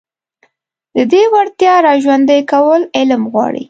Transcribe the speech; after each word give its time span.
د 0.95 0.97
دې 1.11 1.23
وړتيا 1.33 1.73
راژوندي 1.87 2.41
کول 2.51 2.81
علم 2.97 3.21
غواړي. 3.31 3.59